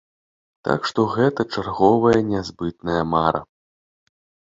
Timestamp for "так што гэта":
0.67-1.45